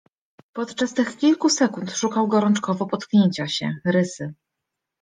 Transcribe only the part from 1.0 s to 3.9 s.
kilku sekund szukał gorączkowo potknięcia się,